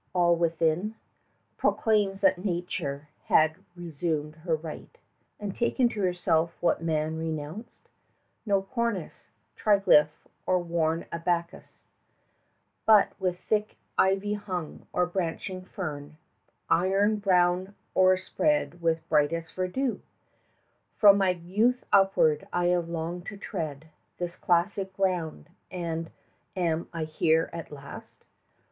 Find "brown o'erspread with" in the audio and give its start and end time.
17.17-19.07